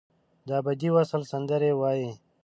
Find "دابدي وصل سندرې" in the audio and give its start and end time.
0.47-1.71